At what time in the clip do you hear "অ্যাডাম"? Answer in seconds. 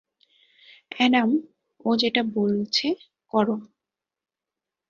0.91-1.29